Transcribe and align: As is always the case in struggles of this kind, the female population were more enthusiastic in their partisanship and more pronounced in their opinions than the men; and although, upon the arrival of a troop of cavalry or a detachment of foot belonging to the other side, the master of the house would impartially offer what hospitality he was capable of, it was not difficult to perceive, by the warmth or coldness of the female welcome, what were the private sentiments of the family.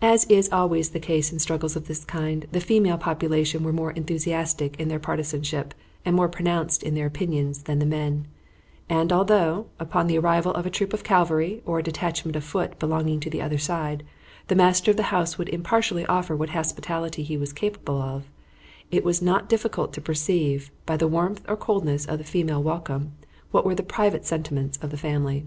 As 0.00 0.24
is 0.24 0.48
always 0.50 0.88
the 0.88 0.98
case 0.98 1.30
in 1.30 1.38
struggles 1.38 1.76
of 1.76 1.86
this 1.86 2.06
kind, 2.06 2.46
the 2.50 2.62
female 2.62 2.96
population 2.96 3.62
were 3.62 3.74
more 3.74 3.90
enthusiastic 3.90 4.80
in 4.80 4.88
their 4.88 4.98
partisanship 4.98 5.74
and 6.02 6.16
more 6.16 6.30
pronounced 6.30 6.82
in 6.82 6.94
their 6.94 7.04
opinions 7.04 7.64
than 7.64 7.78
the 7.78 7.84
men; 7.84 8.26
and 8.88 9.12
although, 9.12 9.66
upon 9.78 10.06
the 10.06 10.16
arrival 10.16 10.52
of 10.54 10.64
a 10.64 10.70
troop 10.70 10.94
of 10.94 11.04
cavalry 11.04 11.60
or 11.66 11.78
a 11.78 11.82
detachment 11.82 12.36
of 12.36 12.42
foot 12.44 12.78
belonging 12.78 13.20
to 13.20 13.28
the 13.28 13.42
other 13.42 13.58
side, 13.58 14.02
the 14.48 14.54
master 14.54 14.90
of 14.92 14.96
the 14.96 15.02
house 15.12 15.36
would 15.36 15.50
impartially 15.50 16.06
offer 16.06 16.34
what 16.34 16.48
hospitality 16.48 17.22
he 17.22 17.36
was 17.36 17.52
capable 17.52 18.00
of, 18.00 18.30
it 18.90 19.04
was 19.04 19.20
not 19.20 19.46
difficult 19.46 19.92
to 19.92 20.00
perceive, 20.00 20.70
by 20.86 20.96
the 20.96 21.06
warmth 21.06 21.44
or 21.46 21.54
coldness 21.54 22.06
of 22.06 22.16
the 22.16 22.24
female 22.24 22.62
welcome, 22.62 23.12
what 23.50 23.66
were 23.66 23.74
the 23.74 23.82
private 23.82 24.24
sentiments 24.24 24.78
of 24.80 24.88
the 24.90 24.96
family. 24.96 25.44